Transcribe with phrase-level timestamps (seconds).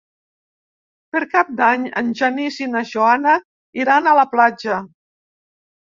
[1.15, 3.39] Per Cap d'Any en Genís i na Joana
[3.85, 4.85] iran a la platja.